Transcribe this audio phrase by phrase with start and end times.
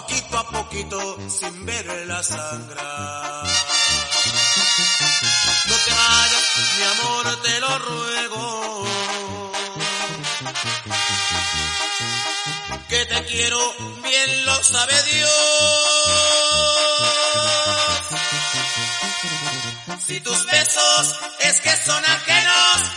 [0.00, 3.46] poquito a poquito, sin ver la sangrar.
[5.68, 6.44] No te vayas,
[6.76, 8.84] mi amor, te lo ruego.
[12.88, 13.60] Que te quiero,
[14.02, 15.30] bien lo sabe Dios.
[20.06, 22.95] Si tus besos es que son ajenos,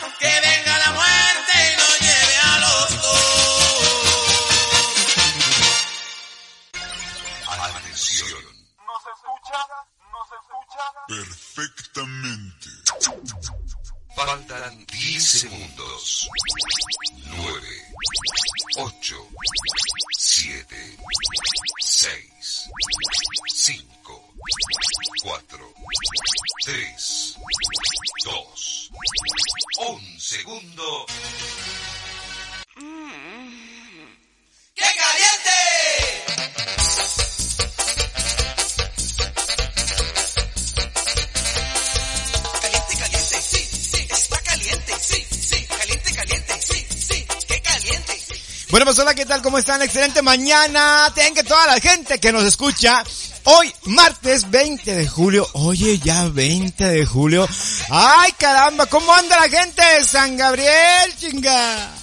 [49.50, 49.82] ¿Cómo están?
[49.82, 51.12] Excelente mañana.
[51.16, 53.04] Tengan toda la gente que nos escucha.
[53.46, 55.48] Hoy, martes 20 de julio.
[55.54, 57.50] Oye, ya 20 de julio.
[57.90, 61.99] Ay, caramba, ¿cómo anda la gente de San Gabriel, chinga?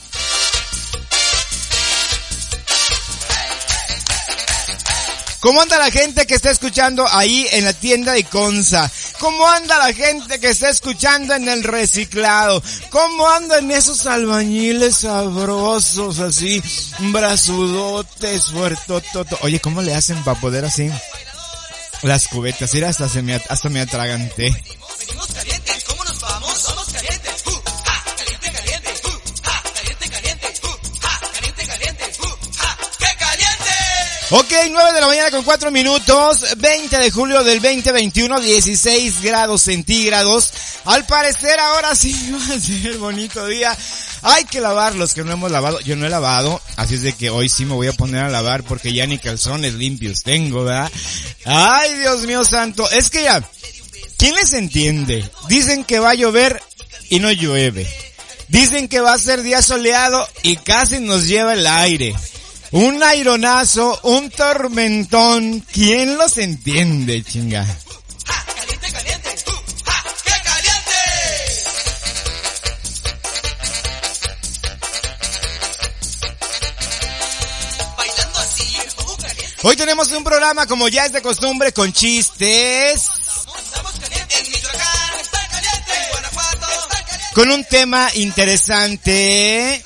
[5.46, 8.90] ¿Cómo anda la gente que está escuchando ahí en la tienda de Conza?
[9.20, 12.60] ¿Cómo anda la gente que está escuchando en el reciclado?
[12.90, 16.60] ¿Cómo andan esos albañiles sabrosos así,
[16.98, 19.38] brazudotes, fuertototo?
[19.42, 20.90] Oye, ¿cómo le hacen para poder así?
[22.02, 24.48] Las cubetas, mira, hasta se me, hasta me atraganté.
[34.38, 39.62] Ok, 9 de la mañana con 4 minutos, 20 de julio del 2021, 16 grados
[39.62, 40.52] centígrados.
[40.84, 43.74] Al parecer ahora sí va a ser bonito día.
[44.20, 45.80] Hay que lavar los que no hemos lavado.
[45.80, 48.28] Yo no he lavado, así es de que hoy sí me voy a poner a
[48.28, 50.92] lavar porque ya ni calzones limpios tengo, ¿verdad?
[51.46, 52.90] Ay, Dios mío santo.
[52.90, 53.42] Es que ya,
[54.18, 55.26] ¿quién les entiende?
[55.48, 56.62] Dicen que va a llover
[57.08, 57.90] y no llueve.
[58.48, 62.14] Dicen que va a ser día soleado y casi nos lleva el aire.
[62.72, 65.60] Un aironazo, un tormentón.
[65.72, 67.66] ¿Quién los entiende, chinga?
[79.62, 83.08] Hoy tenemos un programa como ya es de costumbre con chistes,
[87.34, 89.82] con un tema interesante.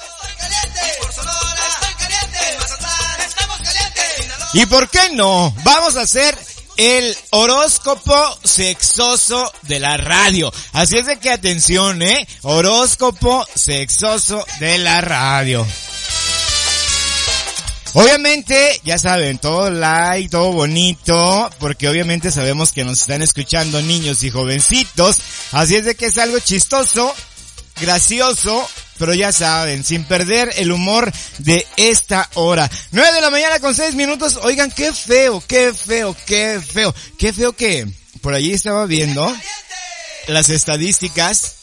[4.53, 5.55] ¿Y por qué no?
[5.63, 6.37] Vamos a hacer
[6.77, 10.53] el horóscopo sexoso de la radio.
[10.73, 12.27] Así es de que atención, ¿eh?
[12.43, 15.67] Horóscopo sexoso de la radio.
[17.93, 24.23] Obviamente, ya saben, todo like, todo bonito, porque obviamente sabemos que nos están escuchando niños
[24.23, 25.19] y jovencitos,
[25.51, 27.13] así es de que es algo chistoso,
[27.81, 28.69] gracioso,
[29.01, 32.71] pero ya saben, sin perder el humor de esta hora.
[32.93, 37.33] 9 de la mañana con 6 minutos, oigan, qué feo, qué feo, qué feo, qué
[37.33, 37.89] feo que
[38.21, 39.35] por allí estaba viendo
[40.29, 41.55] las estadísticas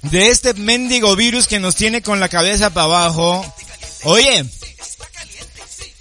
[0.00, 3.54] de este mendigo virus que nos tiene con la cabeza para abajo.
[4.04, 4.46] Oye,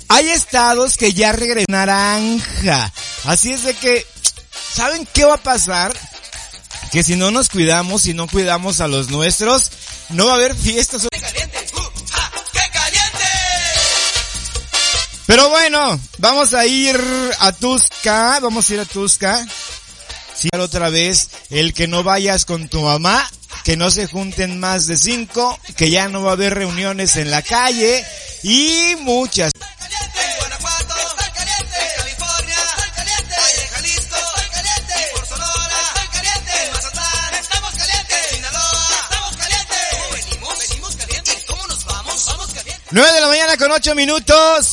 [0.08, 2.94] hay estados que ya regresan naranja.
[3.26, 4.06] Así es de que,
[4.74, 5.94] ¿saben qué va a pasar?
[6.94, 9.72] Que si no nos cuidamos, si no cuidamos a los nuestros,
[10.10, 11.08] no va a haber fiestas.
[11.10, 11.66] caliente.
[11.74, 11.80] Uh,
[12.12, 13.24] ja, qué caliente.
[15.26, 17.02] Pero bueno, vamos a ir
[17.40, 19.44] a Tusca, vamos a ir a Tusca.
[20.36, 23.28] Sí, otra vez, el que no vayas con tu mamá,
[23.64, 27.32] que no se junten más de cinco, que ya no va a haber reuniones en
[27.32, 28.06] la calle
[28.44, 29.52] y muchas.
[42.94, 44.73] 9 de la mañana con 8 minutos.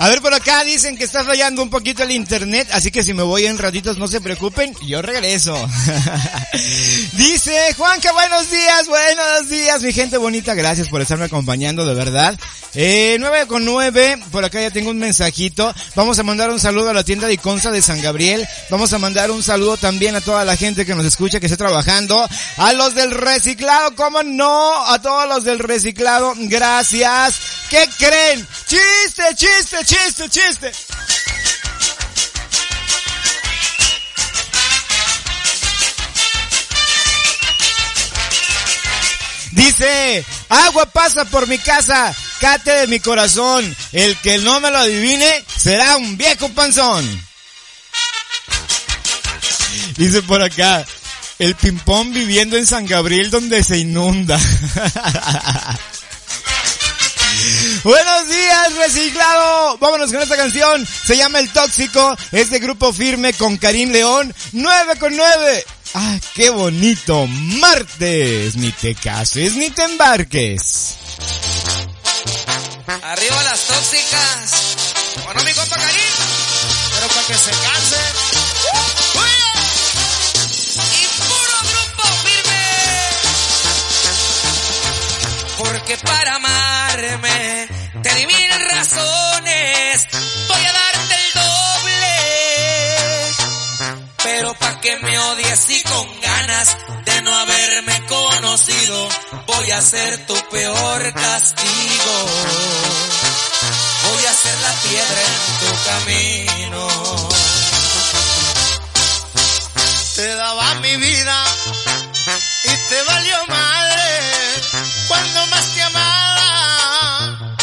[0.00, 3.12] A ver, por acá dicen que está fallando un poquito el internet, así que si
[3.12, 5.54] me voy en ratitos no se preocupen, yo regreso.
[7.12, 12.40] Dice Juanca, buenos días, buenos días, mi gente bonita, gracias por estarme acompañando, de verdad.
[12.74, 15.74] Eh, 9 con 9, por acá ya tengo un mensajito.
[15.96, 18.46] Vamos a mandar un saludo a la tienda de Iconza de San Gabriel.
[18.70, 21.56] Vamos a mandar un saludo también a toda la gente que nos escucha, que está
[21.56, 22.24] trabajando.
[22.58, 24.86] A los del reciclado, ¿cómo no?
[24.86, 27.40] A todos los del reciclado, gracias.
[27.68, 28.46] ¿Qué creen?
[28.66, 30.72] Chiste, chiste, chiste, chiste.
[39.52, 43.76] Dice, agua pasa por mi casa, cate de mi corazón.
[43.92, 47.06] El que no me lo adivine será un viejo panzón.
[49.96, 50.84] Dice por acá,
[51.38, 54.40] el ping-pong viviendo en San Gabriel donde se inunda.
[57.84, 59.78] Buenos días, reciclado.
[59.78, 60.86] Vámonos con esta canción.
[60.86, 62.16] Se llama El Tóxico.
[62.32, 64.34] Es de grupo firme con Karim León.
[64.52, 65.64] 9 con 9.
[65.94, 67.26] Ah, qué bonito.
[67.26, 68.56] Martes.
[68.56, 70.99] Ni te cases ni te embarques.
[72.90, 74.74] Arriba las tóxicas.
[75.24, 76.14] Bueno, mi compa Karim.
[76.92, 77.96] Pero para que se canse.
[80.98, 82.64] Y puro grupo firme.
[85.56, 87.68] Porque para amarme
[88.02, 90.06] te di mil razones.
[90.48, 92.16] Voy a darte el doble.
[94.24, 97.99] Pero pa' que me odies y con ganas de no haberme
[99.46, 102.26] voy a ser tu peor castigo.
[104.04, 106.88] Voy a ser la piedra en tu camino.
[110.16, 111.44] Te daba mi vida
[112.64, 114.62] y te valió madre
[115.08, 117.56] cuando más te amaba.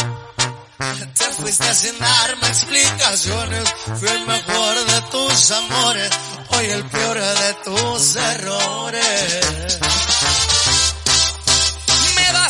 [1.14, 3.64] Te fuiste sin darme explicaciones,
[3.98, 6.10] fui el mejor de tus amores,
[6.50, 9.78] hoy el peor de tus errores.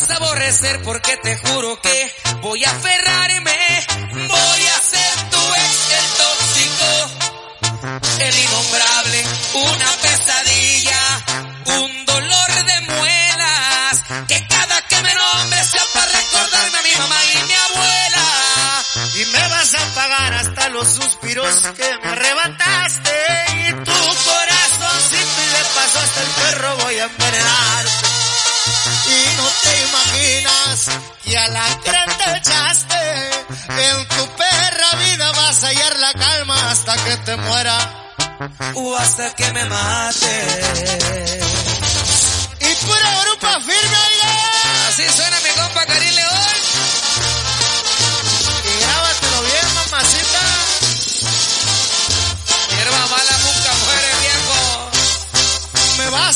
[0.08, 5.90] Vas a aborrecer porque te juro que voy a aferrarme, voy a ser tu ex
[5.98, 6.90] el tóxico,
[8.20, 11.00] el innombrable, una pesadilla,
[11.66, 17.16] un dolor de muelas, que cada que me nombre sea para recordarme a mi mamá
[17.24, 18.84] y mi abuela.
[19.14, 23.12] Y me vas a pagar hasta los suspiros que me arrebataste
[23.56, 27.67] y tu corazoncito y de paso hasta el perro voy a envenenarte.
[29.68, 30.88] Y te imaginas
[31.24, 33.30] que a la gran te echaste.
[33.68, 37.78] En tu perra vida vas a hallar la calma hasta que te muera.
[38.74, 40.46] O hasta que me mate.
[42.60, 44.88] Y pura grupa firme, oiga.
[44.88, 45.37] Así suena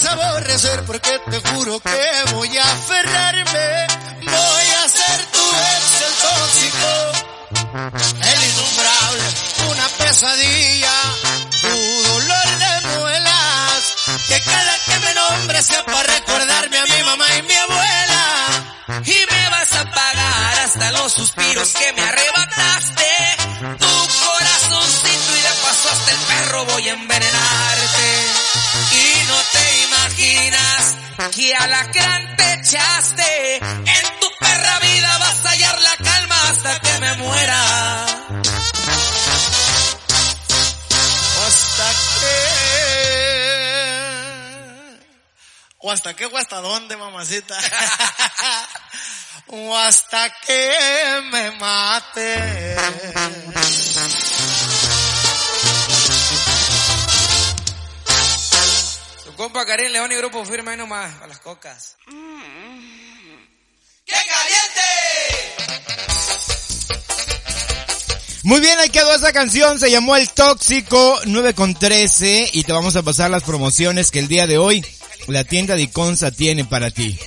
[0.03, 3.87] vas a aborrecer porque te juro que voy a aferrarme.
[4.23, 6.93] Voy a ser tu ex el tóxico,
[8.23, 9.25] el innombrable,
[9.71, 10.93] una pesadilla,
[11.61, 13.95] tu dolor de muelas.
[14.29, 18.25] Que cada que me nombre sea para recordarme a mi mamá y mi abuela.
[19.05, 23.13] Y me vas a pagar hasta los suspiros que me arrebataste.
[23.79, 28.33] Tu corazoncito y de paso hasta el perro voy a envenenarte.
[31.31, 33.57] Que a la gran te echaste.
[33.57, 38.05] En tu perra vida vas a hallar la calma hasta que me muera.
[41.47, 42.63] Hasta que...
[45.79, 47.59] O hasta qué o hasta dónde, mamacita.
[49.49, 52.77] o hasta que me mate.
[59.33, 61.97] Tu compa Karim León y Grupo Firme ahí nomás, a las cocas.
[64.05, 64.83] ¡Qué caliente!
[68.43, 72.73] Muy bien, ahí quedó esa canción, se llamó El Tóxico 9 con 13 y te
[72.73, 74.85] vamos a pasar las promociones que el día de hoy
[75.29, 77.19] la tienda de Iconza tiene para ti.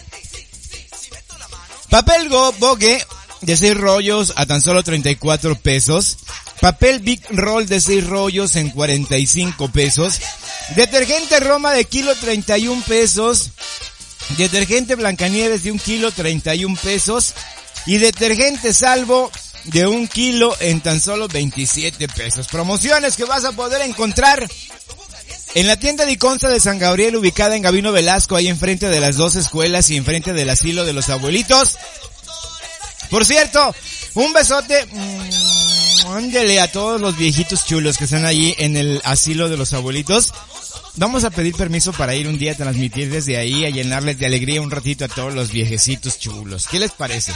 [1.89, 3.03] Papel Go Bogue
[3.45, 6.17] de 6 rollos a tan solo 34 pesos.
[6.61, 10.19] Papel Big Roll de 6 rollos en 45 pesos.
[10.75, 13.51] Detergente Roma de kilo 31 pesos.
[14.37, 17.33] Detergente Blancanieves de un kilo 31 pesos.
[17.85, 19.31] Y detergente Salvo
[19.65, 22.47] de un kilo en tan solo 27 pesos.
[22.47, 24.47] Promociones que vas a poder encontrar
[25.55, 28.99] en la tienda de Iconza de San Gabriel, ubicada en Gabino Velasco, ahí enfrente de
[28.99, 31.77] las dos escuelas y enfrente del asilo de los abuelitos.
[33.09, 33.73] Por cierto,
[34.15, 34.85] un besote.
[34.91, 39.73] mm, Ándele a todos los viejitos chulos que están allí en el asilo de los
[39.73, 40.33] abuelitos.
[40.97, 44.25] Vamos a pedir permiso para ir un día a transmitir desde ahí, a llenarles de
[44.27, 46.67] alegría un ratito a todos los viejecitos chulos.
[46.67, 47.33] ¿Qué les parece?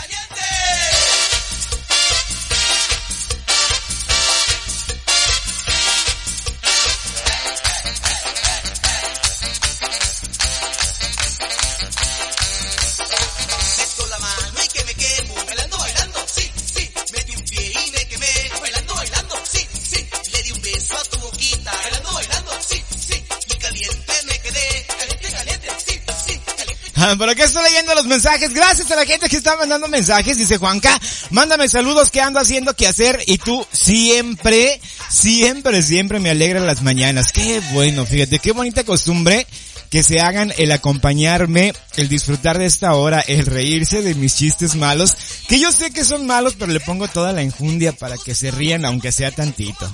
[28.10, 28.54] Mensajes.
[28.54, 30.38] Gracias a la gente que está mandando mensajes.
[30.38, 31.00] Dice Juanca,
[31.30, 33.24] mándame saludos que ando haciendo que hacer.
[33.28, 37.32] Y tú siempre, siempre, siempre me alegra las mañanas.
[37.32, 39.48] Qué bueno, fíjate, qué bonita costumbre
[39.90, 44.76] que se hagan el acompañarme, el disfrutar de esta hora, el reírse de mis chistes
[44.76, 45.16] malos,
[45.48, 48.52] que yo sé que son malos, pero le pongo toda la enjundia para que se
[48.52, 49.92] rían, aunque sea tantito.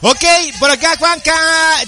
[0.00, 0.24] Ok,
[0.60, 1.34] por acá Juanca,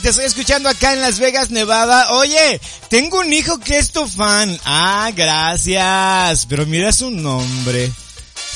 [0.02, 2.12] te estoy escuchando acá en Las Vegas, Nevada.
[2.14, 4.58] Oye, tengo un hijo que es tu fan.
[4.64, 6.46] Ah, gracias.
[6.46, 7.92] Pero mira su nombre.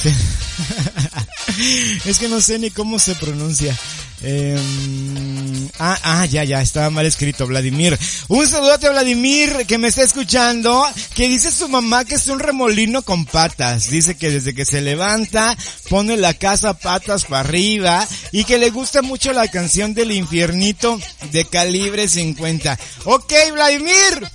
[2.04, 3.78] es que no sé ni cómo se pronuncia.
[4.26, 7.99] Em, ah, ah, ya, ya, estaba mal escrito, Vladimir.
[8.28, 10.83] Un saludote a Vladimir que me está escuchando,
[11.14, 13.90] que dice su mamá que es un remolino con patas.
[13.90, 15.57] Dice que desde que se levanta,
[15.90, 20.99] pone la casa patas para arriba y que le gusta mucho la canción del infiernito
[21.31, 22.78] de calibre 50.
[23.04, 24.31] Ok, Vladimir.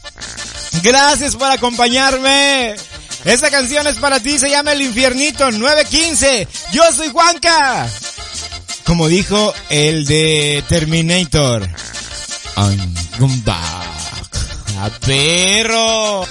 [0.84, 2.76] Gracias por acompañarme.
[3.26, 6.48] Esta canción es para ti, se llama El Infiernito 915.
[6.72, 7.90] Yo soy Juanca.
[8.90, 11.62] Como dijo el de Terminator.
[12.58, 14.36] I'm back.
[14.80, 16.26] A perro.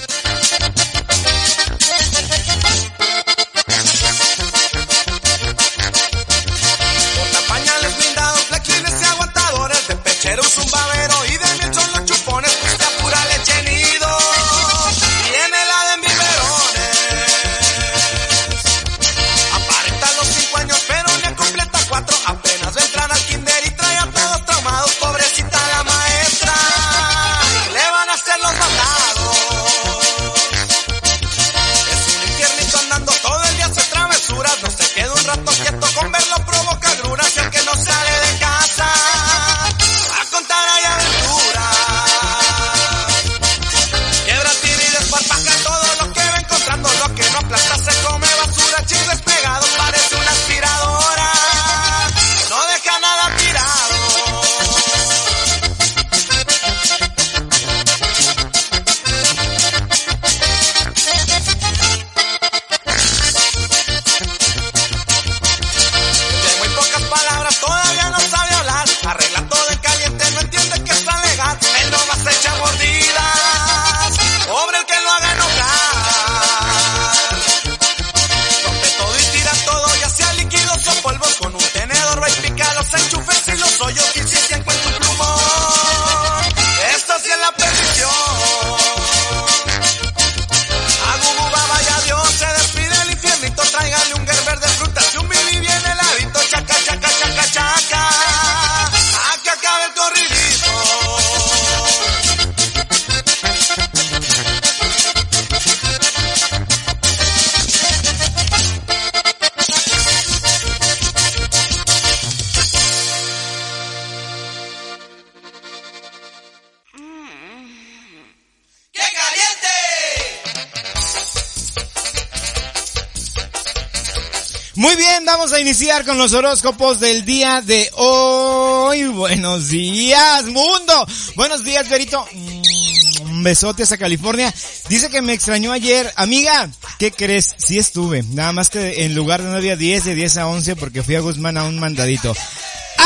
[125.49, 129.05] Vamos a iniciar con los horóscopos del día de hoy.
[129.05, 131.07] Buenos días, mundo.
[131.35, 132.23] Buenos días, Berito.
[132.31, 134.53] Mm, Un besote a California.
[134.89, 136.11] Dice que me extrañó ayer.
[136.17, 137.55] Amiga, ¿qué crees?
[137.57, 138.21] Sí estuve.
[138.21, 141.15] Nada más que en lugar de 9 a 10, de 10 a 11, porque fui
[141.15, 142.35] a Guzmán a un mandadito.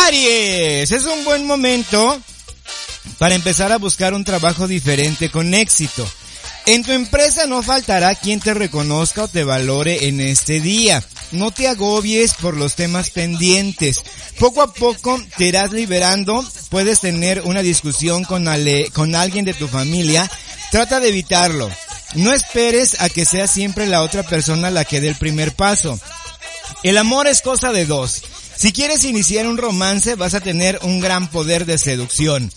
[0.05, 2.19] Aries, es un buen momento
[3.19, 6.05] para empezar a buscar un trabajo diferente con éxito.
[6.65, 11.03] En tu empresa no faltará quien te reconozca o te valore en este día.
[11.33, 14.01] No te agobies por los temas pendientes.
[14.39, 16.45] Poco a poco te irás liberando.
[16.69, 18.47] Puedes tener una discusión con,
[18.93, 20.29] con alguien de tu familia.
[20.71, 21.69] Trata de evitarlo.
[22.15, 25.99] No esperes a que sea siempre la otra persona la que dé el primer paso.
[26.83, 28.23] El amor es cosa de dos.
[28.55, 32.51] Si quieres iniciar un romance vas a tener un gran poder de seducción.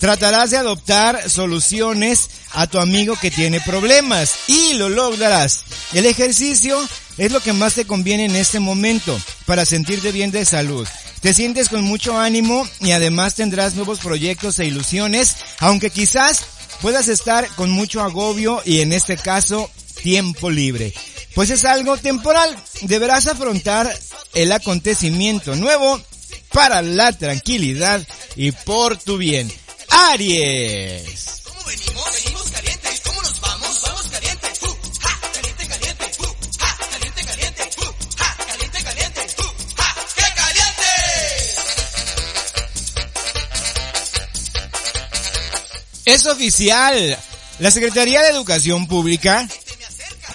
[0.00, 5.60] Tratarás de adoptar soluciones a tu amigo que tiene problemas y lo lograrás.
[5.92, 6.78] El ejercicio
[7.18, 10.88] es lo que más te conviene en este momento para sentirte bien de salud.
[11.20, 16.46] Te sientes con mucho ánimo y además tendrás nuevos proyectos e ilusiones, aunque quizás
[16.80, 19.70] puedas estar con mucho agobio y en este caso
[20.02, 20.94] tiempo libre.
[21.34, 22.56] Pues es algo temporal.
[22.80, 23.94] Deberás afrontar
[24.32, 26.00] el acontecimiento nuevo
[26.54, 28.00] para la tranquilidad
[28.34, 29.52] y por tu bien.
[29.90, 31.42] Aries.
[31.44, 32.04] ¿Cómo venimos?
[32.24, 33.00] Venimos calientes.
[33.04, 33.82] ¿Cómo nos vamos?
[33.82, 34.62] Vamos calientes.
[34.62, 36.10] Uh, ja, caliente, caliente.
[36.18, 36.26] Uh,
[36.58, 37.70] ja, caliente, caliente.
[37.78, 39.20] Uh, ja, caliente, caliente.
[39.38, 39.42] Uh,
[39.76, 40.84] ja, ¡qué caliente!
[46.04, 47.18] Es oficial.
[47.58, 49.46] La Secretaría de Educación Pública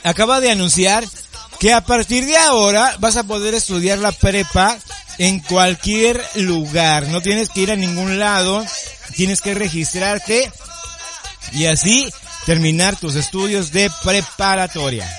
[0.04, 1.04] acaba de anunciar
[1.60, 4.78] que a partir de ahora vas a poder estudiar la prepa
[5.18, 7.08] en cualquier lugar.
[7.08, 8.64] No tienes que ir a ningún lado.
[9.16, 10.52] Tienes que registrarte
[11.54, 12.12] y así
[12.46, 15.10] terminar tus estudios de preparatoria.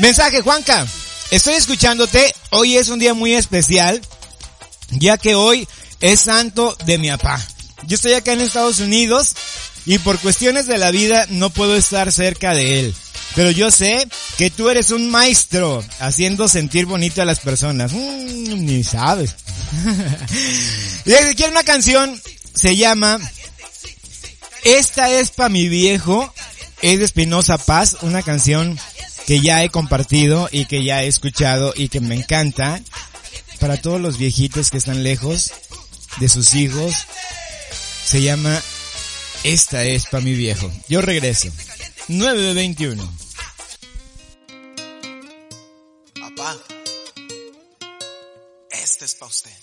[0.00, 0.86] Mensaje Juanca,
[1.30, 2.34] estoy escuchándote.
[2.48, 4.00] Hoy es un día muy especial,
[4.92, 5.68] ya que hoy
[6.00, 7.46] es santo de mi papá.
[7.86, 9.34] Yo estoy acá en Estados Unidos
[9.84, 12.94] y por cuestiones de la vida no puedo estar cerca de él.
[13.34, 17.92] Pero yo sé que tú eres un maestro haciendo sentir bonito a las personas.
[17.92, 19.36] Mm, ni sabes.
[21.04, 22.20] y si quiere una canción,
[22.54, 23.18] se llama
[24.64, 26.32] Esta es pa' mi viejo.
[26.82, 28.78] Es de Espinosa Paz, una canción
[29.26, 32.80] que ya he compartido y que ya he escuchado y que me encanta.
[33.60, 35.52] Para todos los viejitos que están lejos
[36.18, 36.94] de sus hijos,
[38.04, 38.60] se llama
[39.44, 40.72] Esta es pa' mi viejo.
[40.88, 41.48] Yo regreso.
[42.08, 43.19] 9 de 21.
[49.26, 49.59] Este es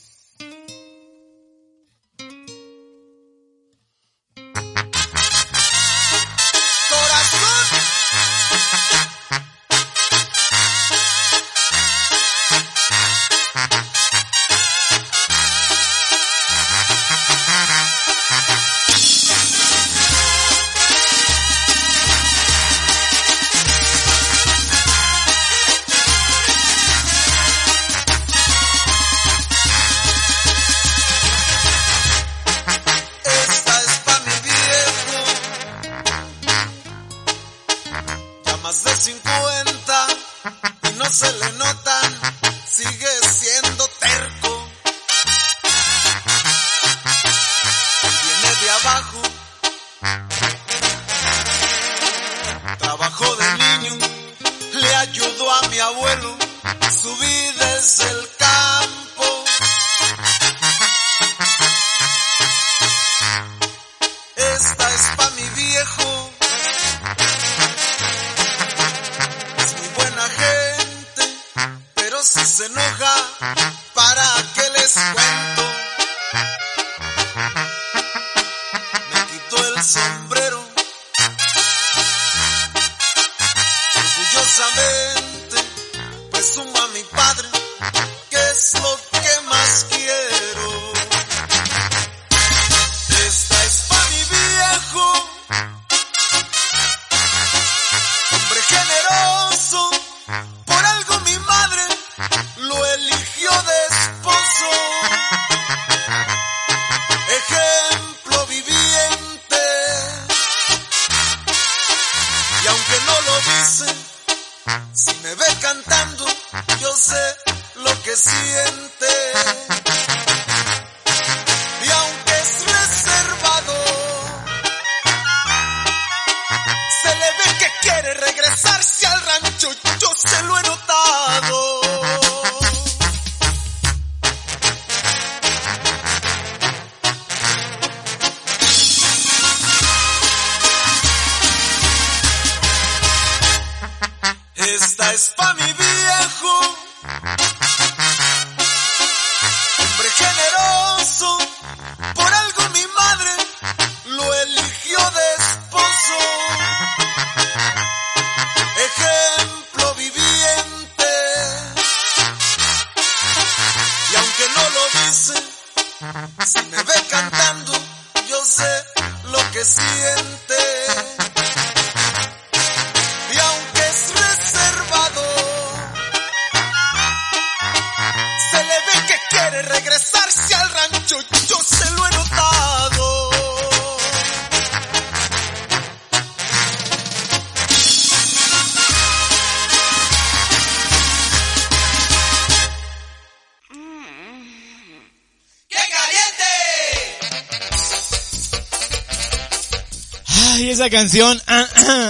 [200.57, 201.39] Ay, esa canción,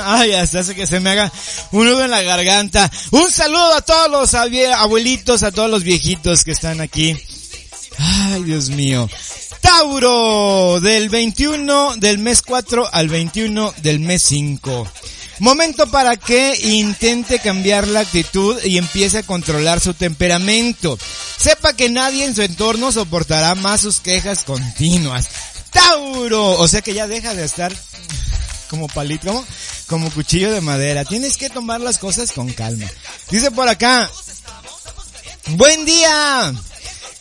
[0.05, 1.29] ay, hasta hace que se me haga
[1.73, 2.89] un nudo en la garganta.
[3.12, 7.13] Un saludo a todos los abuelitos, a todos los viejitos que están aquí.
[7.97, 9.10] Ay, Dios mío.
[9.60, 14.88] Tauro, del 21 del mes 4 al 21 del mes 5.
[15.39, 20.97] Momento para que intente cambiar la actitud y empiece a controlar su temperamento.
[21.36, 25.27] Sepa que nadie en su entorno soportará más sus quejas continuas.
[25.71, 27.75] Tauro, o sea que ya deja de estar
[28.69, 29.45] como palito,
[29.88, 31.06] como, cuchillo de madera.
[31.06, 32.86] Tienes que tomar las cosas con calma.
[33.30, 34.10] Dice por acá,
[35.49, 36.53] buen día.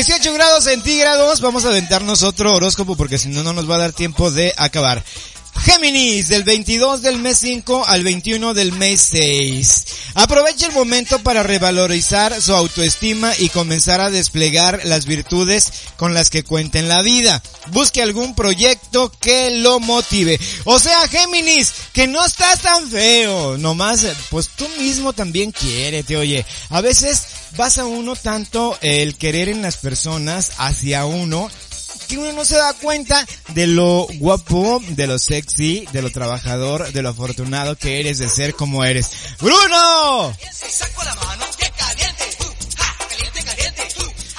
[0.00, 3.80] 18 grados centígrados, vamos a aventarnos otro horóscopo porque si no, no nos va a
[3.80, 5.04] dar tiempo de acabar.
[5.62, 9.84] Géminis, del 22 del mes 5 al 21 del mes 6.
[10.14, 16.30] Aproveche el momento para revalorizar su autoestima y comenzar a desplegar las virtudes con las
[16.30, 17.42] que cuenta en la vida.
[17.72, 20.40] Busque algún proyecto que lo motive.
[20.64, 23.58] O sea, Géminis, que no estás tan feo.
[23.58, 26.46] Nomás, pues tú mismo también quiérete, oye.
[26.70, 27.22] A veces
[27.56, 31.50] basa uno tanto el querer en las personas hacia uno
[32.10, 36.92] que uno no se da cuenta de lo guapo, de lo sexy, de lo trabajador,
[36.92, 39.10] de lo afortunado que eres de ser como eres.
[39.40, 40.36] ¡Bruno!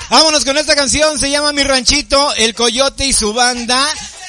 [0.09, 3.81] Vámonos con esta canción, se llama Mi Ranchito, El Coyote y su banda.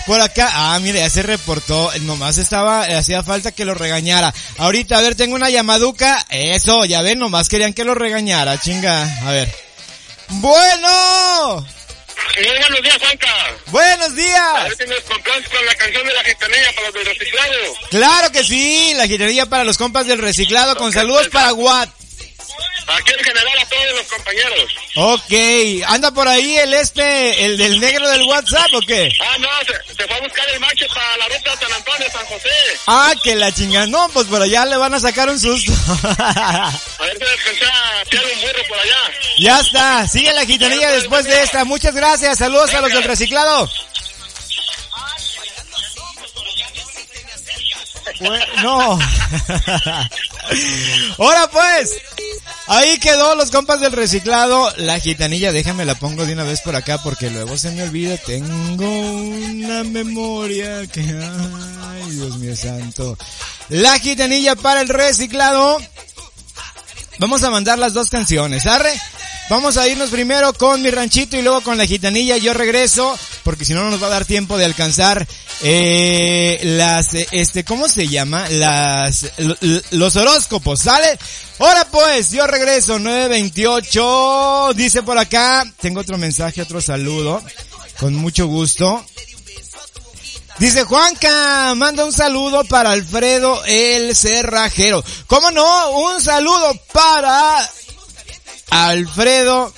[0.07, 4.33] Por acá, ah, mire, ya se reportó, nomás estaba, hacía falta que lo regañara.
[4.59, 9.02] Ahorita, a ver, tengo una llamaduca, eso, ya ven, nomás querían que lo regañara, chinga,
[9.26, 9.52] a ver.
[10.28, 11.66] Bueno,
[12.35, 13.28] Sí, buenos días, Juanca.
[13.66, 14.64] buenos A días.
[14.64, 17.54] ver si nos compras con la canción de la gitanilla para los del reciclado.
[17.90, 21.90] Claro que sí, la gitanería para los compas del reciclado, con saludos para Watt.
[22.88, 24.73] Aquí en general a todos los compañeros.
[24.97, 25.33] Ok,
[25.87, 29.11] anda por ahí el este, el del negro del WhatsApp o qué?
[29.21, 32.07] Ah, no, se, se fue a buscar el macho para la ruta de San Antonio,
[32.12, 32.49] San José.
[32.87, 35.73] Ah, que la chinga, no, pues por allá le van a sacar un susto.
[36.19, 38.97] A ver si a pillar un burro por allá.
[39.38, 41.65] ya está, sigue la gitanilla después de esta.
[41.65, 43.71] Muchas gracias, saludos a los del reciclado.
[48.62, 48.99] No.
[51.19, 51.97] Ahora pues,
[52.66, 54.72] ahí quedó los compas del reciclado.
[54.77, 58.16] La gitanilla, déjame la pongo de una vez por acá porque luego se me olvida.
[58.18, 63.16] Tengo una memoria que, ay, Dios mío santo.
[63.68, 65.79] La gitanilla para el reciclado.
[67.18, 68.92] Vamos a mandar las dos canciones, ¿arre?
[69.48, 72.37] Vamos a irnos primero con mi ranchito y luego con la gitanilla.
[72.38, 75.26] Yo regreso porque si no no nos va a dar tiempo de alcanzar
[75.62, 78.48] eh, las, este, ¿cómo se llama?
[78.48, 81.18] Las, lo- lo- los horóscopos, ¿sale?
[81.59, 87.42] Ahora pues, yo regreso, 928, dice por acá, tengo otro mensaje, otro saludo,
[88.00, 89.05] con mucho gusto.
[90.59, 95.02] Dice Juanca, manda un saludo para Alfredo el Cerrajero.
[95.26, 95.90] ¿Cómo no?
[95.92, 97.68] Un saludo para
[98.70, 99.72] Alfredo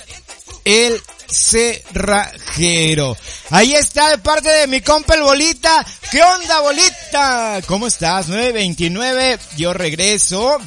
[0.65, 3.17] el Cerrajero.
[3.49, 5.85] Ahí está de parte de mi compa el Bolita.
[6.11, 7.61] ¿Qué onda, Bolita?
[7.67, 8.27] ¿Cómo estás?
[8.27, 9.39] 929.
[9.57, 10.59] Yo regreso.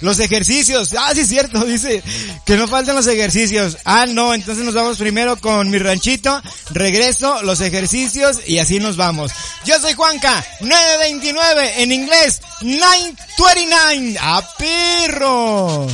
[0.00, 0.94] Los ejercicios.
[0.96, 2.02] Ah, sí es cierto, dice
[2.46, 3.78] que no faltan los ejercicios.
[3.84, 8.96] Ah, no, entonces nos vamos primero con mi ranchito, regreso, los ejercicios y así nos
[8.96, 9.32] vamos.
[9.64, 14.18] Yo soy Juanca, 929 en inglés, 929.
[14.20, 15.88] ¡A perro!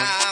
[0.00, 0.29] Atrás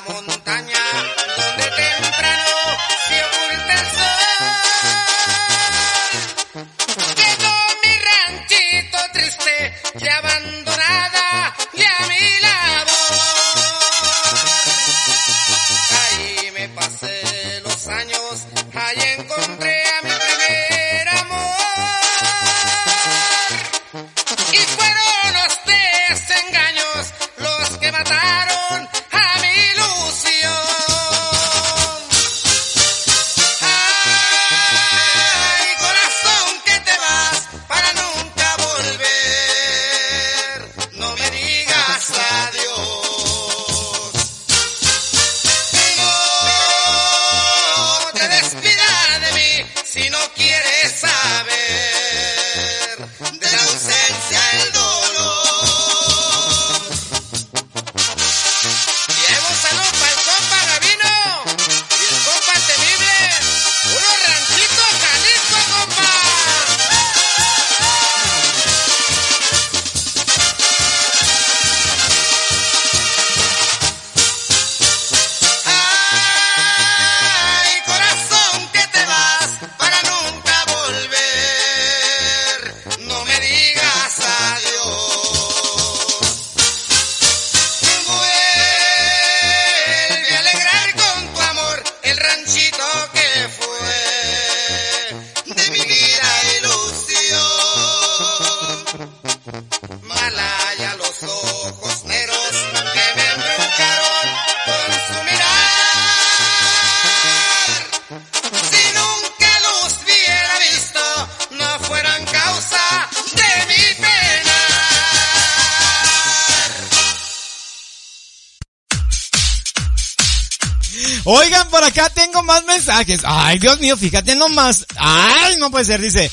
[121.30, 123.20] Oigan, por acá tengo más mensajes.
[123.22, 124.86] Ay, Dios mío, fíjate nomás.
[124.96, 126.30] Ay, no puede ser, dice.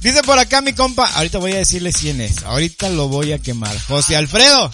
[0.00, 2.44] Dice por acá mi compa, ahorita voy a decirle quién es.
[2.44, 3.78] Ahorita lo voy a quemar.
[3.82, 4.72] José Alfredo.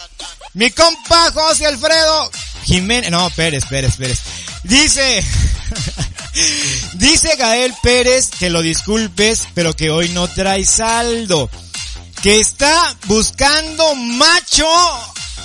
[0.53, 2.31] Mi compa José Alfredo.
[2.63, 4.21] Jiménez, no, Pérez, Pérez, Pérez.
[4.63, 5.25] Dice,
[6.95, 11.51] dice Gael Pérez que lo disculpes, pero que hoy no trae saldo.
[12.23, 14.69] Que está buscando macho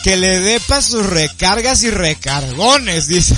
[0.03, 3.35] que le dé para sus recargas y recargones, dice.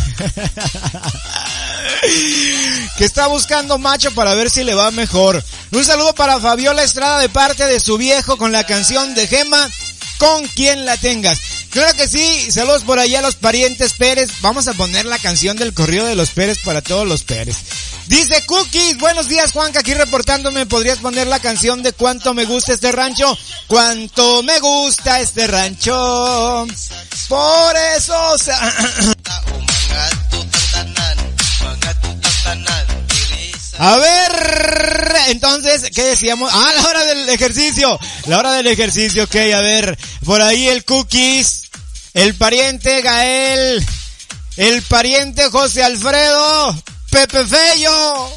[2.97, 5.43] que está buscando macho para ver si le va mejor.
[5.71, 9.69] Un saludo para Fabiola Estrada de parte de su viejo con la canción de Gema,
[10.17, 11.39] con quien la tengas.
[11.71, 14.29] Claro que sí, saludos por allá a los parientes Pérez.
[14.41, 17.55] Vamos a poner la canción del corrido de los Pérez para todos los Pérez.
[18.07, 22.73] Dice Cookies, buenos días Juanca, aquí reportándome, ¿podrías poner la canción de cuánto me gusta
[22.73, 23.38] este rancho?
[23.67, 26.67] Cuánto me gusta este rancho.
[27.29, 28.51] Por eso, se-
[33.84, 36.52] A ver, entonces, ¿qué decíamos?
[36.54, 38.00] Ah, la hora del ejercicio.
[38.28, 39.98] La hora del ejercicio, ok, a ver.
[40.24, 41.72] Por ahí el Cookies,
[42.13, 43.84] el pariente Gael,
[44.58, 48.32] el pariente José Alfredo, Pepe Fello.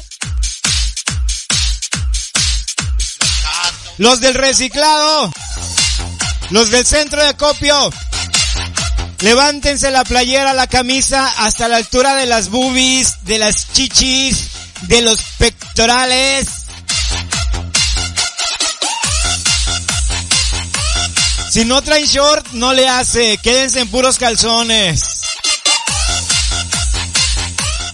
[3.99, 5.31] Los del reciclado.
[6.49, 7.91] Los del centro de copio.
[9.19, 15.01] Levántense la playera, la camisa hasta la altura de las boobies, de las chichis, de
[15.01, 16.47] los pectorales.
[21.49, 23.37] Si no traen short, no le hace.
[23.37, 25.21] Quédense en puros calzones.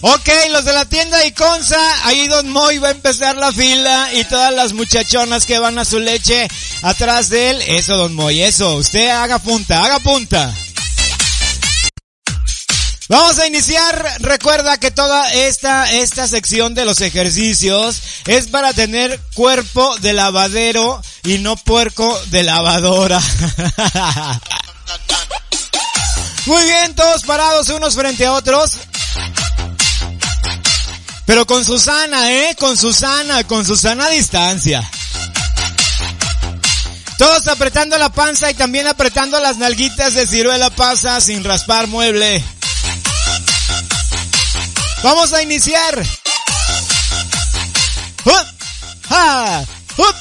[0.04, 4.24] Ok, los de la tienda Iconza, ahí Don Moy va a empezar la fila y
[4.24, 6.48] todas las muchachonas que van a su leche
[6.82, 7.62] atrás de él.
[7.68, 8.74] Eso, Don Moy, eso.
[8.74, 10.52] Usted haga punta, haga punta.
[13.12, 14.16] Vamos a iniciar.
[14.20, 20.98] Recuerda que toda esta, esta sección de los ejercicios es para tener cuerpo de lavadero
[21.22, 23.20] y no puerco de lavadora.
[26.46, 28.78] Muy bien, todos parados unos frente a otros.
[31.26, 32.56] Pero con Susana, ¿eh?
[32.58, 34.90] Con Susana, con Susana a distancia.
[37.18, 42.42] Todos apretando la panza y también apretando las nalguitas de ciruela pasa sin raspar mueble.
[45.02, 46.00] Vamos a iniciar.
[48.24, 48.46] ¡Hup!
[49.08, 49.64] ¡Ja!
[49.96, 50.14] ¡Hup!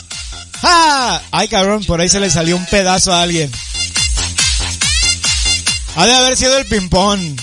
[0.62, 1.22] ¡Ja!
[1.32, 3.52] Ay cabrón, por ahí se le salió un pedazo a alguien.
[5.96, 7.40] Ha de haber sido el ping-pong.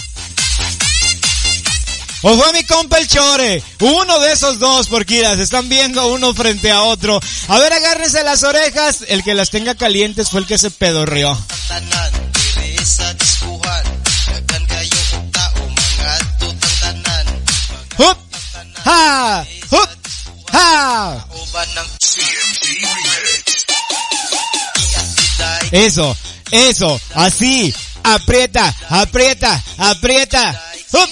[2.23, 3.63] O fue mi compa el chore.
[3.81, 7.21] Uno de esos dos, porque se están viendo uno frente a otro.
[7.47, 9.05] A ver, agárrense las orejas.
[9.07, 11.39] El que las tenga calientes fue el que se pedorreó.
[25.71, 26.17] Eso,
[26.51, 27.75] eso, así.
[28.03, 30.65] Aprieta, aprieta, aprieta.
[30.93, 31.11] ¡Hup!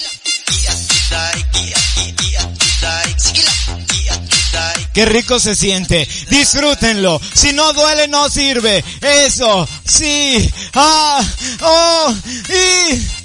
[4.95, 6.09] Qué rico se siente.
[6.31, 7.21] Disfrútenlo.
[7.35, 8.83] Si no duele, no sirve.
[9.03, 9.69] Eso.
[9.87, 10.51] Sí.
[10.73, 11.23] Ah.
[11.61, 12.15] Oh.
[12.49, 13.16] Y.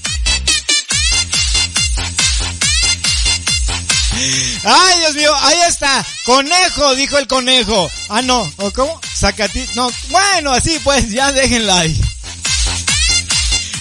[4.63, 5.31] Ay, Dios mío.
[5.41, 6.05] Ahí está.
[6.25, 7.89] Conejo, dijo el conejo.
[8.09, 8.51] Ah, no.
[8.57, 8.99] ¿O cómo?
[9.13, 9.65] Sacati.
[9.75, 9.89] No.
[10.09, 11.09] Bueno, así pues.
[11.09, 12.01] Ya déjenla ahí.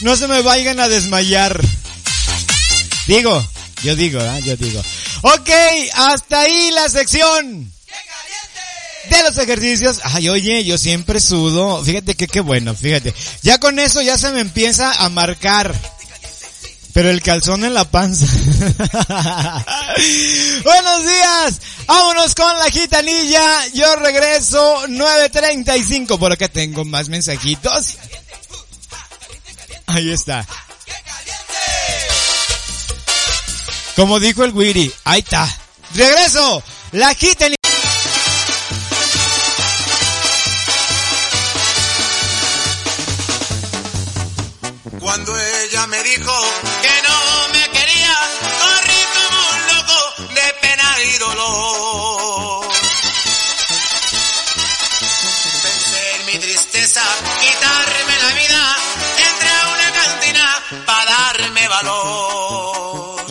[0.00, 1.60] No se me vayan a desmayar.
[3.06, 3.46] Digo.
[3.82, 4.38] Yo digo, ¿ah?
[4.40, 4.82] Yo digo.
[5.22, 5.50] Ok,
[5.94, 7.70] hasta ahí la sección
[9.08, 10.00] de los ejercicios.
[10.04, 11.82] Ay, oye, yo siempre sudo.
[11.84, 13.14] Fíjate que qué bueno, fíjate.
[13.42, 15.74] Ya con eso ya se me empieza a marcar.
[17.00, 18.26] Pero el calzón en la panza.
[20.64, 21.60] Buenos días.
[21.86, 23.68] Vámonos con la gitanilla.
[23.68, 26.18] Yo regreso 9.35.
[26.18, 27.96] Por acá tengo más mensajitos.
[29.86, 30.46] Ahí está.
[33.96, 34.92] Como dijo el Wiri.
[35.04, 35.48] Ahí está.
[35.94, 36.62] Regreso.
[36.92, 37.56] La gitanilla.
[45.00, 46.30] Cuando ella me dijo
[51.40, 52.68] dolor.
[56.12, 57.02] En mi tristeza,
[57.40, 58.76] quitarme la vida,
[59.28, 60.46] entré a una cantina
[60.86, 63.26] para darme valor.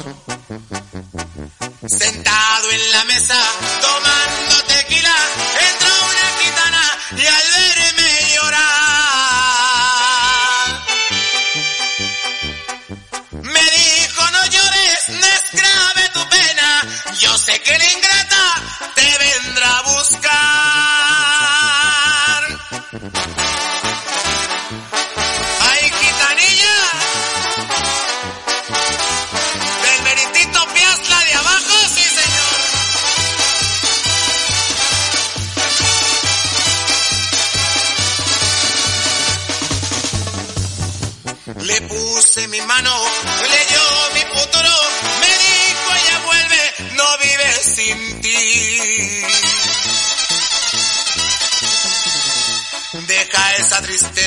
[1.87, 3.39] Sentado en la mesa,
[17.29, 18.78] yo sé que la ingrata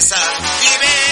[0.02, 1.11] esa tristeza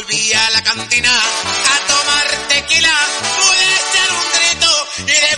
[0.00, 2.96] Volví a la cantina a tomar tequila,
[3.36, 5.36] pude echar un grito y de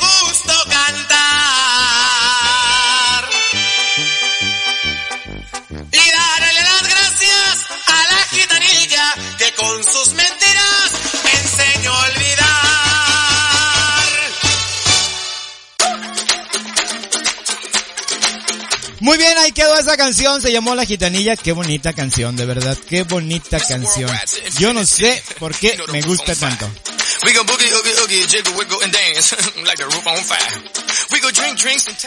[19.12, 22.78] Muy bien, ahí quedó esa canción, se llamó La Gitanilla, qué bonita canción, de verdad,
[22.88, 24.10] qué bonita canción.
[24.58, 26.66] Yo no sé por qué me gusta tanto.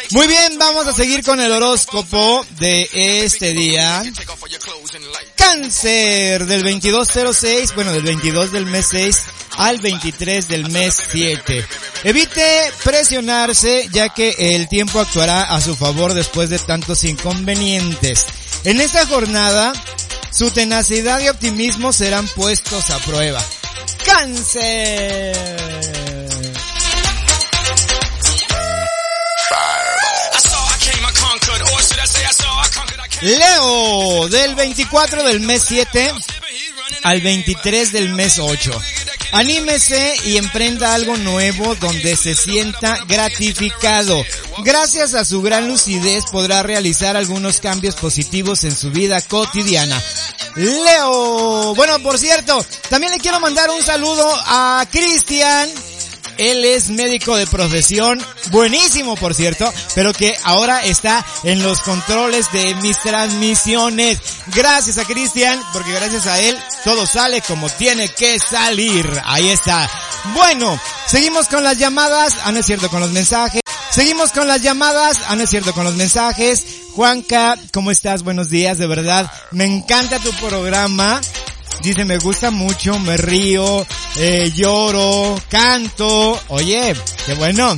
[0.09, 2.89] Muy bien, vamos a seguir con el horóscopo de
[3.23, 4.03] este día.
[5.35, 9.21] Cáncer del 2206, bueno, del 22 del mes 6
[9.57, 11.65] al 23 del mes 7.
[12.03, 18.25] Evite presionarse ya que el tiempo actuará a su favor después de tantos inconvenientes.
[18.63, 19.73] En esta jornada,
[20.31, 23.43] su tenacidad y optimismo serán puestos a prueba.
[24.05, 25.35] Cáncer.
[33.21, 36.13] Leo, del 24 del mes 7
[37.03, 38.81] al 23 del mes 8.
[39.31, 44.23] Anímese y emprenda algo nuevo donde se sienta gratificado.
[44.63, 50.01] Gracias a su gran lucidez podrá realizar algunos cambios positivos en su vida cotidiana.
[50.55, 51.75] Leo.
[51.75, 55.69] Bueno, por cierto, también le quiero mandar un saludo a Cristian.
[56.37, 58.21] Él es médico de profesión,
[58.51, 64.19] buenísimo por cierto, pero que ahora está en los controles de mis transmisiones.
[64.47, 69.09] Gracias a Cristian, porque gracias a él todo sale como tiene que salir.
[69.25, 69.89] Ahí está.
[70.33, 72.33] Bueno, seguimos con las llamadas.
[72.43, 73.61] Ah, no es cierto, con los mensajes.
[73.91, 75.17] Seguimos con las llamadas.
[75.27, 76.65] Ah, no es cierto, con los mensajes.
[76.95, 78.23] Juanca, ¿cómo estás?
[78.23, 79.31] Buenos días, de verdad.
[79.51, 81.21] Me encanta tu programa.
[81.81, 83.85] Dice, me gusta mucho, me río,
[84.17, 86.39] eh, lloro, canto.
[86.47, 86.95] Oye,
[87.25, 87.75] qué bueno.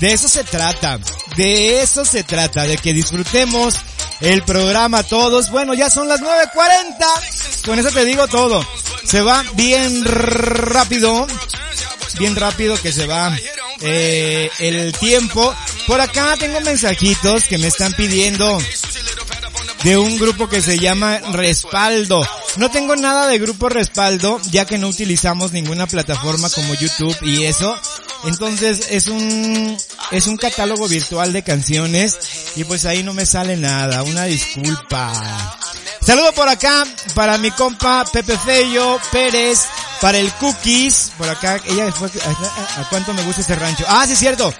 [0.00, 0.98] De eso se trata.
[1.36, 2.64] De eso se trata.
[2.64, 3.74] De que disfrutemos
[4.20, 5.50] el programa todos.
[5.50, 7.64] Bueno, ya son las 9.40.
[7.64, 8.66] Con eso te digo todo.
[9.04, 11.26] Se va bien rápido.
[12.18, 13.36] Bien rápido que se va
[13.80, 15.54] eh, el tiempo.
[15.86, 18.58] Por acá tengo mensajitos que me están pidiendo
[19.84, 22.26] de un grupo que se llama Respaldo.
[22.56, 27.44] No tengo nada de grupo Respaldo, ya que no utilizamos ninguna plataforma como YouTube y
[27.44, 27.76] eso.
[28.24, 29.76] Entonces es un,
[30.10, 32.16] es un catálogo virtual de canciones
[32.56, 34.02] y pues ahí no me sale nada.
[34.02, 35.12] Una disculpa.
[36.00, 39.66] Saludo por acá para mi compa Pepe Fello Pérez,
[40.00, 43.84] para el Cookies, por acá, ella fue, a, cuánto me gusta este rancho.
[43.88, 44.52] Ah, sí es cierto.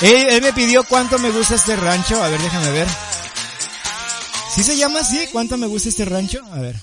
[0.00, 2.22] Él, él me pidió cuánto me gusta este rancho.
[2.22, 2.86] A ver, déjame ver.
[4.56, 5.28] ¿Sí se llama así?
[5.32, 6.42] ¿Cuánto me gusta este rancho?
[6.50, 6.76] A ver.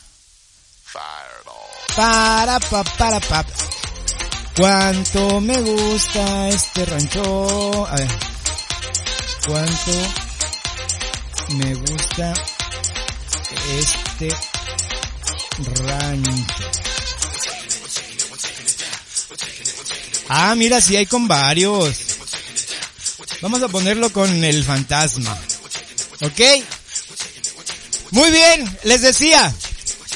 [1.96, 3.44] Para pa para pa.
[4.56, 7.88] ¿Cuánto me gusta este rancho?
[7.88, 8.12] A ver.
[9.48, 9.92] ¿Cuánto
[11.50, 12.34] me gusta
[13.80, 14.30] este
[15.84, 16.46] rancho?
[20.30, 21.98] Ah, mira, sí hay con varios.
[23.42, 25.36] Vamos a ponerlo con el fantasma.
[26.22, 26.40] ¿Ok?
[28.14, 29.52] Muy bien, les decía,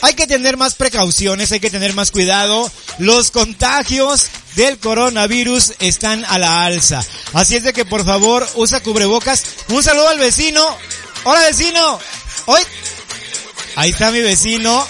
[0.03, 2.71] hay que tener más precauciones, hay que tener más cuidado.
[2.99, 7.03] Los contagios del coronavirus están a la alza.
[7.33, 9.43] Así es de que por favor usa cubrebocas.
[9.69, 10.63] Un saludo al vecino.
[11.23, 11.99] Hola vecino.
[12.45, 12.61] Hoy,
[13.75, 14.87] ahí está mi vecino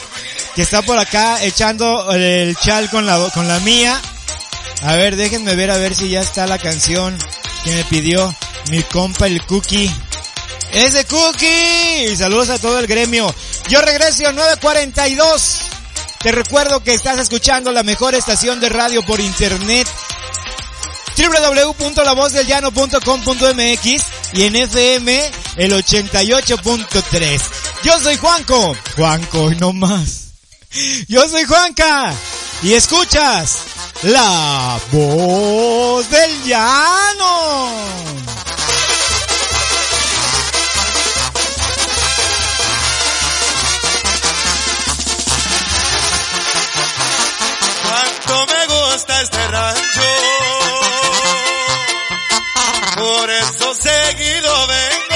[0.55, 4.01] que está por acá echando el chal con la, con la mía.
[4.81, 7.17] A ver, déjenme ver a ver si ya está la canción
[7.63, 8.35] que me pidió
[8.69, 9.89] mi compa el Cookie.
[10.71, 12.15] ¡Ese Cookie!
[12.15, 13.33] Saludos a todo el gremio.
[13.69, 15.59] Yo regreso a 942.
[16.19, 19.87] Te recuerdo que estás escuchando la mejor estación de radio por internet
[21.17, 24.03] www.lavozdelllano.com.mx
[24.33, 27.41] y en FM el 88.3.
[27.83, 28.75] Yo soy Juanco.
[28.95, 30.27] Juanco, no más.
[31.07, 32.13] Yo soy Juanca.
[32.63, 33.59] Y escuchas
[34.03, 37.71] la voz del llano.
[48.27, 50.01] Cuánto me gusta este rancho.
[52.97, 55.06] Por eso seguido vengo.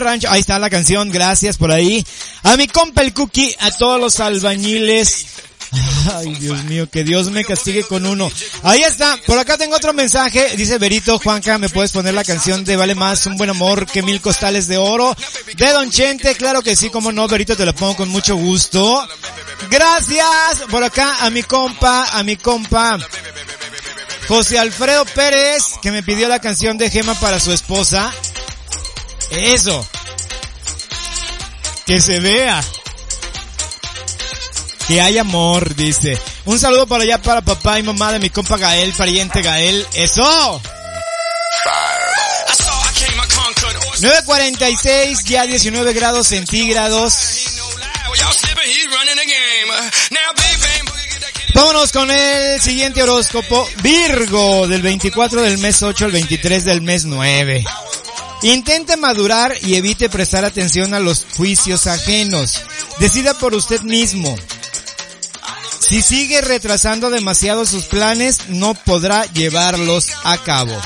[0.00, 0.28] Rancho.
[0.30, 2.04] Ahí está la canción, gracias por ahí.
[2.42, 5.26] A mi compa el Cookie, a todos los albañiles.
[6.14, 8.30] Ay, Dios mío, que Dios me castigue con uno.
[8.62, 10.56] Ahí está, por acá tengo otro mensaje.
[10.56, 14.02] Dice Berito, Juanca, ¿me puedes poner la canción de Vale Más un buen amor que
[14.02, 15.14] mil costales de oro?
[15.56, 19.06] De Don Chente, claro que sí, como no, Berito, te la pongo con mucho gusto.
[19.70, 22.98] Gracias, por acá a mi compa, a mi compa.
[24.26, 28.12] José Alfredo Pérez, que me pidió la canción de Gema para su esposa.
[29.30, 29.86] Eso.
[31.86, 32.62] Que se vea.
[34.86, 36.18] Que hay amor, dice.
[36.44, 39.86] Un saludo para allá para papá y mamá de mi compa Gael, pariente Gael.
[39.94, 40.62] ¡Eso!
[44.00, 47.14] 9.46, ya 19 grados centígrados.
[51.54, 53.68] Vámonos con el siguiente horóscopo.
[53.82, 57.64] Virgo, del 24 del mes 8 al 23 del mes 9.
[58.42, 62.62] Intente madurar y evite prestar atención a los juicios ajenos.
[63.00, 64.36] Decida por usted mismo.
[65.80, 70.76] Si sigue retrasando demasiado sus planes, no podrá llevarlos a cabo.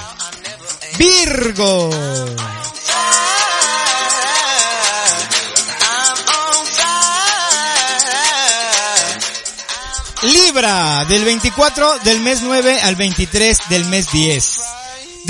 [0.96, 1.90] Virgo.
[10.22, 14.61] Libra, del 24 del mes 9 al 23 del mes 10.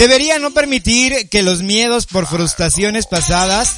[0.03, 3.77] Debería no permitir que los miedos por frustraciones pasadas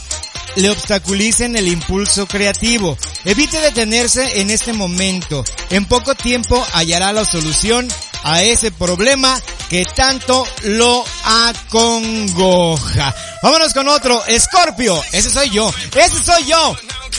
[0.57, 2.97] le obstaculicen el impulso creativo.
[3.27, 5.45] Evite detenerse en este momento.
[5.69, 7.87] En poco tiempo hallará la solución
[8.23, 13.15] a ese problema que tanto lo acongoja.
[13.43, 14.99] Vámonos con otro, Escorpio.
[15.13, 15.71] Ese soy yo.
[15.95, 16.75] Ese soy yo.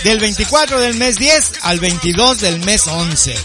[0.05, 3.35] Del 24 del mes 10 al 22 del mes 11.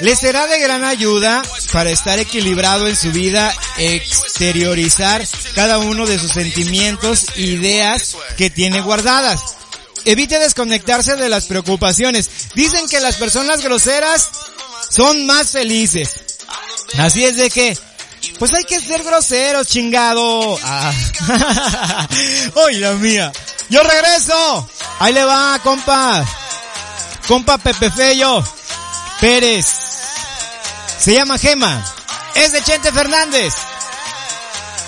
[0.00, 1.40] Le será de gran ayuda
[1.72, 5.24] para estar equilibrado en su vida, exteriorizar
[5.54, 9.40] cada uno de sus sentimientos, ideas que tiene guardadas.
[10.04, 12.28] Evite desconectarse de las preocupaciones.
[12.56, 14.30] Dicen que las personas groseras
[14.90, 16.10] son más felices.
[16.98, 17.78] Así es de que,
[18.40, 20.58] pues hay que ser groseros, chingado.
[20.60, 20.92] Ah.
[22.80, 23.32] La mía.
[23.70, 24.68] Yo regreso.
[24.98, 26.24] Ahí le va, compa.
[27.26, 28.44] Compa Pepe Fello.
[29.20, 29.66] Pérez.
[30.98, 31.84] Se llama Gema.
[32.34, 33.54] Es de Chente Fernández.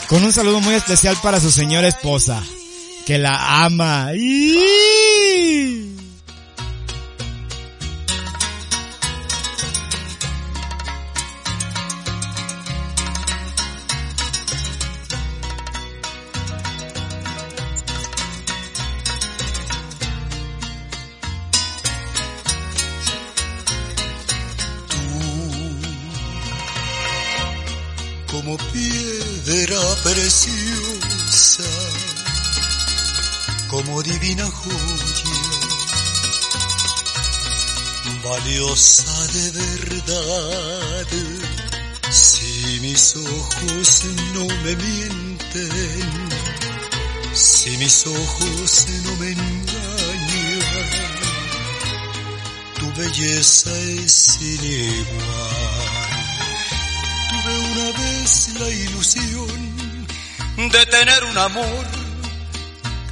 [0.09, 2.43] Con un saludo muy especial para su señora esposa.
[3.07, 4.11] Que la ama.
[38.37, 41.07] Valiosa de verdad.
[42.11, 45.71] Si mis ojos no me mienten,
[47.33, 50.81] si mis ojos no me engañan,
[52.79, 53.71] tu belleza
[54.03, 55.97] es sin igual
[57.31, 60.07] tuve una vez la ilusión
[60.73, 61.87] de tener un amor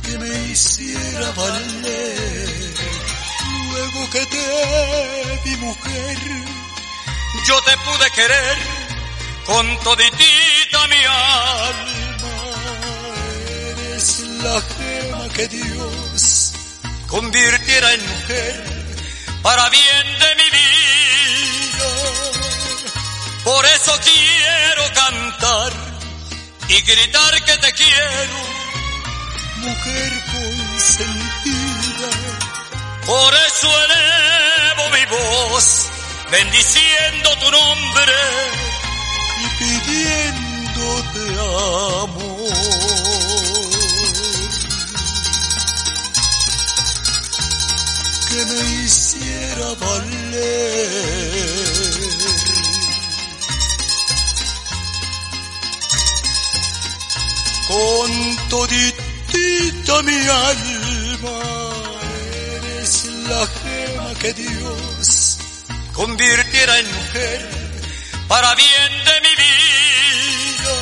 [0.03, 2.74] que me hiciera valer.
[3.85, 6.19] Luego que te vi mujer,
[7.47, 8.57] yo te pude querer
[9.45, 12.37] con toditita mi alma.
[13.69, 16.53] Eres la gema que Dios
[17.09, 18.65] convirtiera en mujer
[19.43, 21.91] para bien de mi vida.
[23.45, 25.73] Por eso quiero cantar
[26.69, 28.39] y gritar que te quiero,
[29.59, 31.34] mujer consentida.
[33.07, 35.89] Por eso elevo mi voz,
[36.31, 38.15] bendiciendo tu nombre
[39.41, 42.35] y pidiéndote amor.
[48.29, 50.65] Que me hiciera valer
[57.69, 61.64] con toditita mi alma.
[63.29, 65.39] La gema que Dios
[65.95, 67.49] convirtiera en mujer
[68.29, 70.75] para bien de mi vida.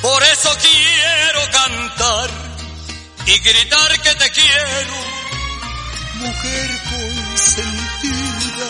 [0.00, 2.30] Por eso quiero cantar
[3.26, 4.94] y gritar que te quiero,
[6.14, 8.68] mujer consentida.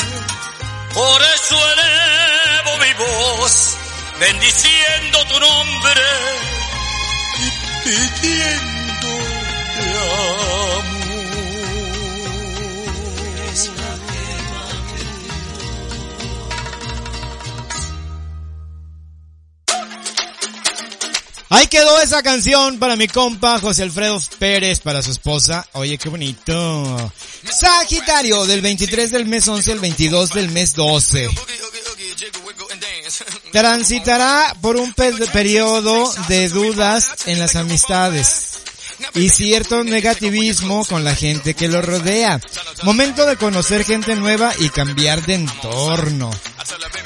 [0.94, 3.76] Por eso elevo mi voz,
[4.18, 6.02] bendiciendo tu nombre
[7.38, 7.50] y
[7.84, 9.08] pidiendo
[9.76, 10.95] te amo.
[21.56, 25.66] Ahí quedó esa canción para mi compa José Alfredo Pérez, para su esposa.
[25.72, 27.12] Oye, qué bonito.
[27.50, 31.28] Sagitario, del 23 del mes 11 al 22 del mes 12.
[33.52, 38.58] Transitará por un pe- periodo de dudas en las amistades
[39.14, 42.40] y cierto negativismo con la gente que lo rodea.
[42.82, 46.30] Momento de conocer gente nueva y cambiar de entorno.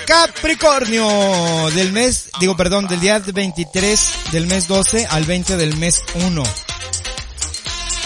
[0.06, 4.00] Capricornio, del mes, digo perdón, del día 23
[4.32, 6.42] del mes 12 al 20 del mes 1.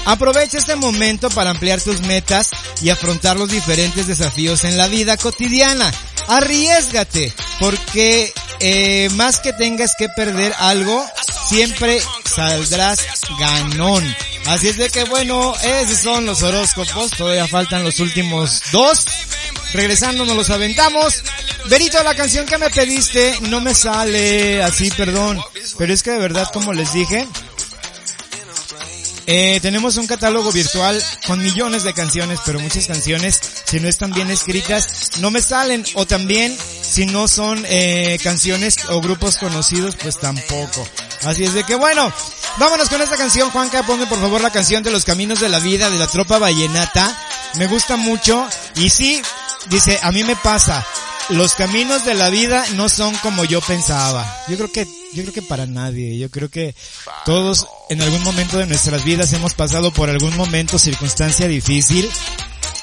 [0.06, 2.50] Aprovecha este momento para ampliar tus metas
[2.82, 5.90] y afrontar los diferentes desafíos en la vida cotidiana.
[6.28, 11.04] Arriesgate, porque eh, más que tengas que perder algo,
[11.48, 13.00] siempre saldrás
[13.38, 14.04] ganón.
[14.46, 19.04] Así es de que bueno, esos son los horóscopos, todavía faltan los últimos dos.
[19.74, 21.24] Regresando nos los aventamos.
[21.68, 25.40] Berito, la canción que me pediste no me sale así, perdón.
[25.76, 27.26] Pero es que de verdad, como les dije,
[29.26, 34.12] eh, tenemos un catálogo virtual con millones de canciones, pero muchas canciones, si no están
[34.12, 35.84] bien escritas, no me salen.
[35.94, 40.86] O también, si no son eh, canciones o grupos conocidos, pues tampoco.
[41.24, 42.12] Así es de que bueno,
[42.58, 43.50] vámonos con esta canción.
[43.50, 46.38] Juanca, ponme por favor la canción de los caminos de la vida de la tropa
[46.38, 47.18] vallenata.
[47.56, 48.46] Me gusta mucho.
[48.76, 49.20] Y sí,
[49.70, 50.86] dice, a mí me pasa.
[51.30, 54.30] Los caminos de la vida no son como yo pensaba.
[54.48, 54.84] Yo creo que,
[55.14, 56.18] yo creo que para nadie.
[56.18, 56.74] Yo creo que
[57.24, 62.10] todos en algún momento de nuestras vidas hemos pasado por algún momento, circunstancia difícil.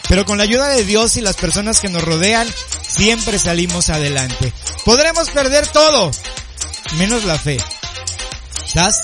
[0.09, 2.47] Pero con la ayuda de Dios y las personas que nos rodean,
[2.81, 4.51] siempre salimos adelante.
[4.83, 6.11] Podremos perder todo,
[6.97, 7.57] menos la fe.
[8.65, 8.99] ¿Estás?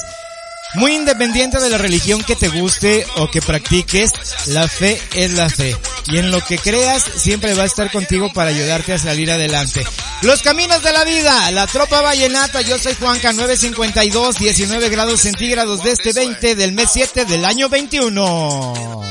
[0.74, 4.12] Muy independiente de la religión que te guste o que practiques,
[4.48, 5.76] la fe es la fe.
[6.08, 9.86] Y en lo que creas siempre va a estar contigo para ayudarte a salir adelante.
[10.22, 15.84] Los caminos de la vida, la tropa vallenata, yo soy Juanca 952, 19 grados centígrados
[15.84, 19.02] de este 20 del mes 7 del año 21.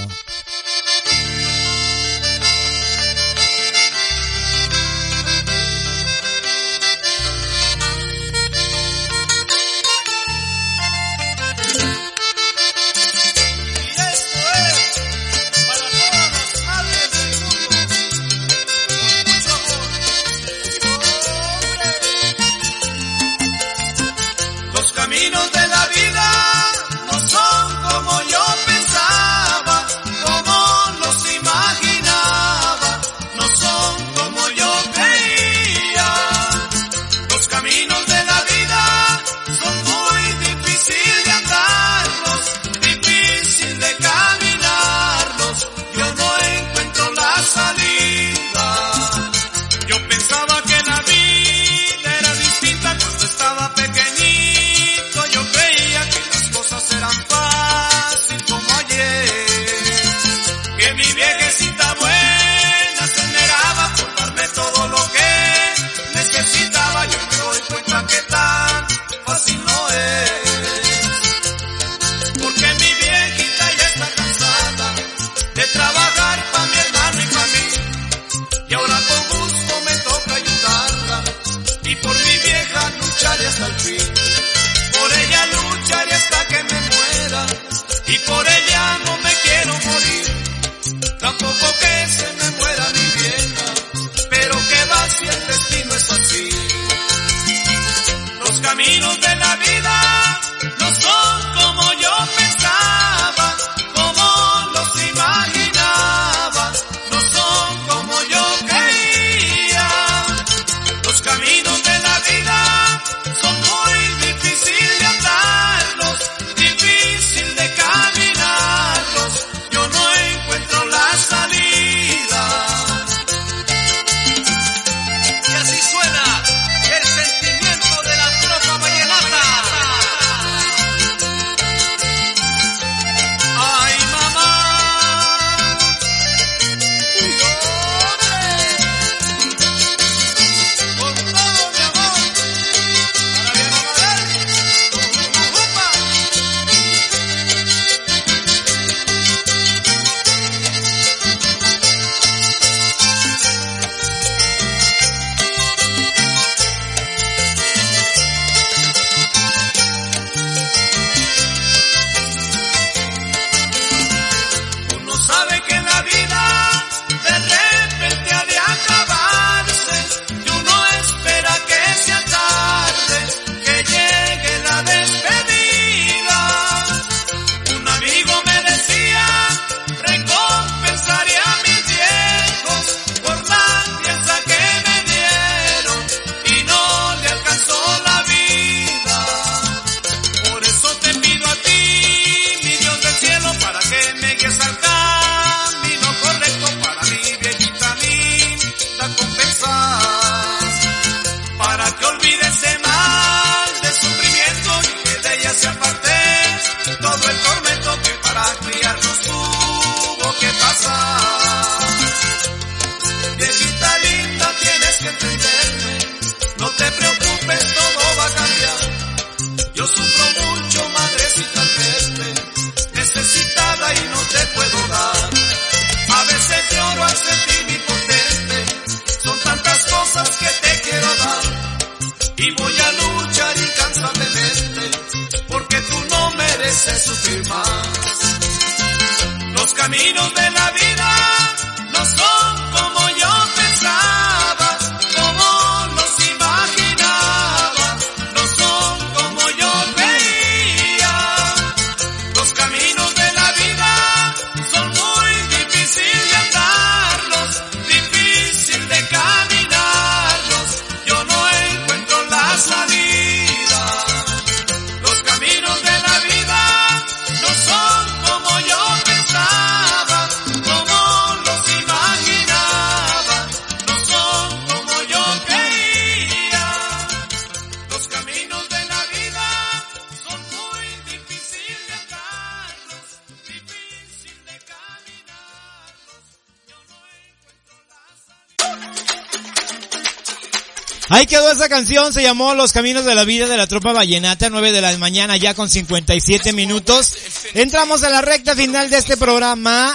[291.86, 294.98] Canción, se llamó Los Caminos de la Vida de la Tropa Vallenata, 9 de la
[294.98, 297.12] mañana ya con 57 minutos.
[297.54, 299.94] Entramos a la recta final de este programa,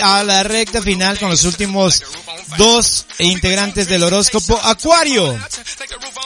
[0.00, 2.02] a la recta final con los últimos
[2.56, 5.38] dos integrantes del horóscopo Acuario.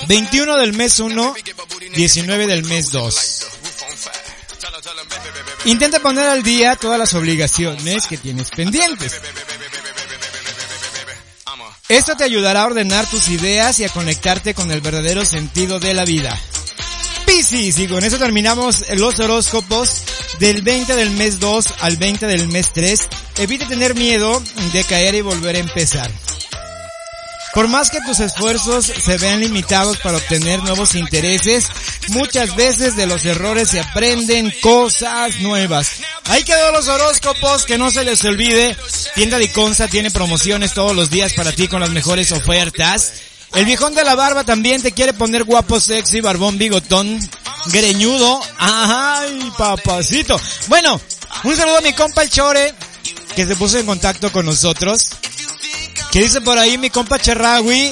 [0.07, 1.35] 21 del mes 1,
[1.97, 3.47] 19 del mes 2.
[5.65, 9.21] Intenta poner al día todas las obligaciones que tienes pendientes.
[11.93, 15.93] Esto te ayudará a ordenar tus ideas y a conectarte con el verdadero sentido de
[15.93, 16.35] la vida.
[17.27, 20.03] Piscis, y con eso terminamos los horóscopos
[20.39, 22.99] del 20 del mes 2 al 20 del mes 3.
[23.41, 26.11] Evite tener miedo de caer y volver a empezar.
[27.55, 31.67] Por más que tus esfuerzos se vean limitados para obtener nuevos intereses,
[32.09, 36.01] muchas veces de los errores se aprenden cosas nuevas.
[36.25, 38.75] Ahí quedó los horóscopos, que no se les olvide.
[39.15, 43.13] Tienda de Consa tiene promociones todos los días para ti con las mejores ofertas.
[43.55, 47.21] El viejón de la barba también te quiere poner guapo, sexy, barbón, bigotón,
[47.67, 48.41] greñudo.
[48.59, 50.41] Ay, papacito.
[50.69, 50.99] Bueno,
[51.45, 52.73] un saludo a mi compa el Chore,
[53.37, 55.11] que se puso en contacto con nosotros.
[56.13, 57.91] Que dice por ahí mi compa Cherragui,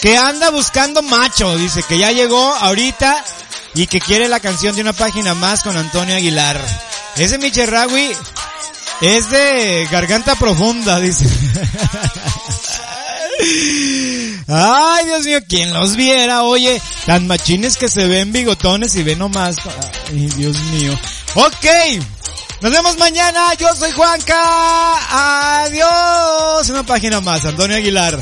[0.00, 1.58] que anda buscando macho.
[1.58, 3.24] Dice que ya llegó ahorita
[3.74, 6.64] y que quiere la canción de una página más con Antonio Aguilar.
[7.16, 8.12] Ese mi Cherragui
[9.00, 11.26] es de garganta profunda, dice.
[14.46, 16.44] Ay, Dios mío, ¿quién los viera?
[16.44, 19.56] Oye, tan machines que se ven bigotones y ven nomás.
[20.08, 20.96] Ay, Dios mío.
[21.34, 21.66] Ok.
[22.60, 23.54] Nos vemos mañana.
[23.54, 25.62] Yo soy Juanca.
[25.64, 26.68] Adiós.
[26.68, 27.44] Una página más.
[27.44, 28.18] Antonio Aguilar.